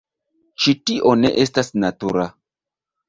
Ĉi 0.63 0.73
tio 0.89 1.13
ne 1.25 1.31
estas 1.45 1.71
natura... 1.85 2.29